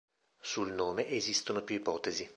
Sul 0.41 0.71
nome 0.73 1.07
esistono 1.09 1.61
più 1.61 1.75
ipotesi. 1.75 2.27